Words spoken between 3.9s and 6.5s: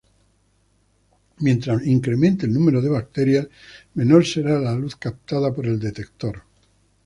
menor será la luz captada por el detector.